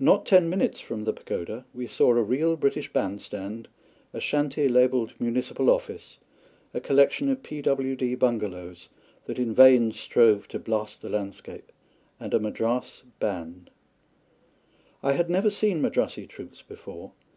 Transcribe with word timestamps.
Not 0.00 0.26
ten 0.26 0.50
minutes 0.50 0.80
from 0.80 1.04
the 1.04 1.12
pagoda 1.12 1.64
we 1.72 1.86
saw 1.86 2.10
a 2.10 2.20
real 2.24 2.56
British 2.56 2.92
bandstand, 2.92 3.68
a 4.12 4.18
shanty 4.18 4.68
labelled 4.68 5.14
"Municipal 5.20 5.70
Office," 5.70 6.18
a 6.74 6.80
collection 6.80 7.28
of 7.28 7.44
P. 7.44 7.62
W. 7.62 7.94
D. 7.94 8.16
bungalows 8.16 8.88
that 9.26 9.38
in 9.38 9.54
vain 9.54 9.92
strove 9.92 10.48
to 10.48 10.58
blast 10.58 11.02
the 11.02 11.08
landscape, 11.08 11.70
and 12.18 12.34
a 12.34 12.40
Madras 12.40 13.04
band. 13.20 13.70
I 15.04 15.12
had 15.12 15.30
never 15.30 15.50
seen 15.50 15.80
Madrassi 15.80 16.26
troops 16.26 16.60
before. 16.62 17.12